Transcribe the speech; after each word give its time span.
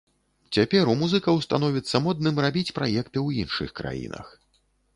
Цяпер 0.55 0.89
у 0.93 0.95
музыкаў 1.01 1.35
становіцца 1.47 2.01
модным 2.07 2.41
рабіць 2.47 2.73
праекты 2.81 3.17
ў 3.27 3.45
іншых 3.45 3.69
краінах. 3.81 4.37